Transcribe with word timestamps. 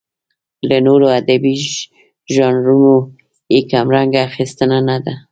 له 0.69 0.77
نورو 0.87 1.07
ادبي 1.19 1.53
ژانرونو 2.33 2.95
یې 3.53 3.59
کمرنګه 3.71 4.19
اخیستنه 4.29 4.77
نه 4.87 4.97
ده. 5.05 5.13